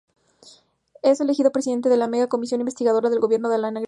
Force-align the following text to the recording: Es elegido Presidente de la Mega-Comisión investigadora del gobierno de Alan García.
Es 1.03 1.21
elegido 1.21 1.51
Presidente 1.51 1.87
de 1.87 1.95
la 1.95 2.07
Mega-Comisión 2.07 2.59
investigadora 2.61 3.11
del 3.11 3.19
gobierno 3.19 3.49
de 3.49 3.55
Alan 3.57 3.73
García. 3.75 3.79